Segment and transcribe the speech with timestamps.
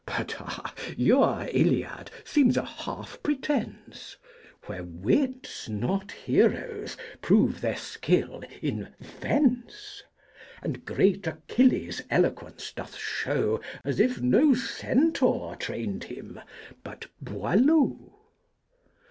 [0.07, 4.17] But, ah, your Iliad seems a half pretence,
[4.65, 10.01] Where Wits, not Heroes, prove their Skill in Fence,
[10.63, 16.41] And great Achilles' Eloquence doth show As if no Centaur trained him,
[16.83, 18.15] but Boileau!